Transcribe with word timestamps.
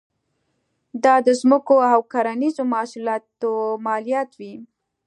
دا 1.03 1.15
د 1.25 1.27
ځمکو 1.41 1.75
او 1.93 1.99
کرنیزو 2.11 2.63
محصولاتو 2.73 3.51
مالیات 3.85 4.29
وې. 4.39 4.53